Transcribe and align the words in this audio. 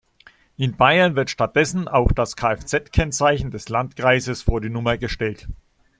In 0.57 0.77
Bayern 0.77 1.15
wird 1.15 1.29
stattdessen 1.29 1.87
auch 1.87 2.11
das 2.11 2.35
Kfz-Kennzeichen 2.35 3.51
des 3.51 3.69
Landkreises 3.69 4.41
vor 4.41 4.59
die 4.59 4.69
Nummer 4.71 4.97
gestellt. 4.97 5.47